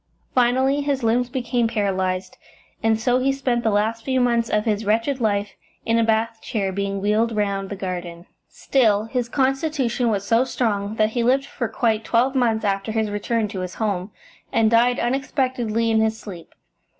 Finally 0.33 0.81
his 0.81 1.03
limbs 1.03 1.29
became 1.29 1.67
paralysed, 1.67 2.35
and 2.81 2.99
so 2.99 3.19
he 3.19 3.31
spent 3.31 3.63
the 3.63 3.69
last 3.69 4.03
few 4.03 4.19
months 4.19 4.49
of 4.49 4.65
his 4.65 4.83
wretched 4.83 5.21
life 5.21 5.51
in 5.85 5.99
a 5.99 6.03
bath 6.03 6.41
chair, 6.41 6.71
being 6.71 6.99
wheeled 6.99 7.35
round 7.35 7.69
the 7.69 7.75
garden. 7.75 8.25
Still, 8.49 9.03
his 9.03 9.29
constitution 9.29 10.09
was 10.09 10.25
so 10.25 10.43
strong 10.43 10.95
that 10.95 11.09
he 11.11 11.21
lived 11.21 11.45
for 11.45 11.67
quite 11.67 12.03
twelve 12.03 12.33
months 12.33 12.65
after 12.65 12.91
his 12.91 13.11
return 13.11 13.47
to 13.49 13.59
his 13.59 13.75
home, 13.75 14.09
and 14.51 14.71
died 14.71 14.97
unexpectedly 14.97 15.91
in 15.91 15.99
his 16.01 16.17
sleep. 16.19 16.55